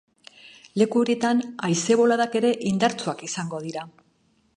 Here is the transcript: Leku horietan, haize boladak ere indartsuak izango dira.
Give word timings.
Leku 0.81 1.01
horietan, 1.03 1.43
haize 1.67 1.97
boladak 1.99 2.37
ere 2.41 2.51
indartsuak 2.71 3.21
izango 3.29 3.61
dira. 3.67 3.85